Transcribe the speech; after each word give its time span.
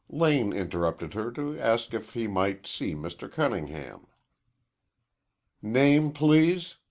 Lane 0.09 0.51
interrupted 0.51 1.13
her 1.13 1.29
to 1.33 1.59
ask 1.59 1.93
if 1.93 2.13
he 2.15 2.25
might 2.25 2.65
see 2.65 2.95
Mr. 2.95 3.31
Cunningham. 3.31 4.07
"Name, 5.61 6.11
please?" 6.11 6.77